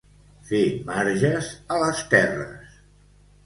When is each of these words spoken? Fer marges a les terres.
Fer 0.51 0.61
marges 0.87 1.51
a 1.77 1.79
les 1.85 2.03
terres. 2.17 2.83